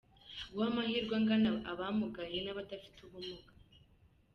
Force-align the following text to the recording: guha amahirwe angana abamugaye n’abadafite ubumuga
guha 0.51 0.65
amahirwe 0.71 1.13
angana 1.19 1.49
abamugaye 1.71 2.37
n’abadafite 2.41 2.99
ubumuga 3.03 3.51